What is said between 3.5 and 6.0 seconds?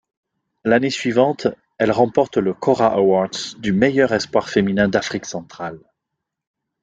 du meilleur espoir féminin d'Afrique centrale.